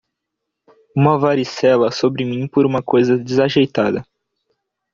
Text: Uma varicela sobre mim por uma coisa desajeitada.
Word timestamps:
Uma 0.97 1.15
varicela 1.19 1.91
sobre 1.91 2.25
mim 2.25 2.47
por 2.47 2.65
uma 2.65 2.81
coisa 2.81 3.19
desajeitada. 3.19 4.03